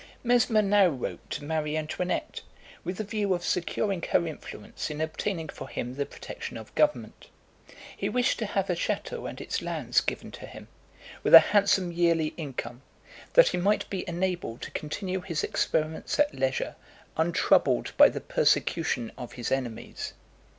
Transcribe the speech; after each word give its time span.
Mesmer 0.23 0.63
now 0.63 0.87
wrote 0.87 1.29
to 1.29 1.43
Marie 1.43 1.77
Antoinette, 1.77 2.41
with 2.83 2.97
the 2.97 3.03
view 3.03 3.35
of 3.35 3.43
securing 3.45 4.01
her 4.01 4.25
influence 4.25 4.89
in 4.89 4.99
obtaining 4.99 5.47
for 5.47 5.69
him 5.69 5.93
the 5.93 6.07
protection 6.07 6.57
of 6.57 6.73
government. 6.73 7.27
He 7.95 8.09
wished 8.09 8.39
to 8.39 8.47
have 8.47 8.71
a 8.71 8.75
château 8.75 9.29
and 9.29 9.39
its 9.39 9.61
lands 9.61 10.01
given 10.01 10.31
to 10.31 10.47
him, 10.47 10.69
with 11.21 11.35
a 11.35 11.39
handsome 11.53 11.91
yearly 11.91 12.33
income, 12.35 12.81
that 13.33 13.49
he 13.49 13.57
might 13.57 13.87
be 13.91 14.03
enabled 14.09 14.63
to 14.63 14.71
continue 14.71 15.19
his 15.21 15.43
experiments 15.43 16.17
at 16.17 16.33
leisure, 16.33 16.75
untroubled 17.15 17.93
by 17.95 18.09
the 18.09 18.21
persecution 18.21 19.11
of 19.19 19.33
his 19.33 19.51
enemies. 19.51 20.13